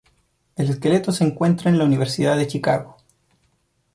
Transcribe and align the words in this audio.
El 0.55 0.67
esqueleto 0.71 1.11
se 1.11 1.23
encuentra 1.23 1.69
en 1.69 1.77
la 1.77 1.85
Universidad 1.85 2.35
de 2.35 2.47
Chicago. 2.47 2.97